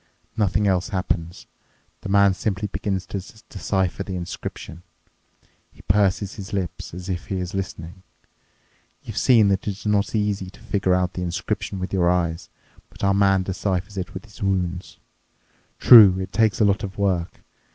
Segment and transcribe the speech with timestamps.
[0.35, 1.45] Nothing else happens.
[2.01, 4.81] The man simply begins to decipher the inscription.
[5.71, 8.01] He purses his lips, as if he is listening.
[9.03, 12.49] You've seen that it's not easy to figure out the inscription with your eyes,
[12.89, 14.97] but our man deciphers it with his wounds.
[15.77, 17.43] True, it takes a lot of work.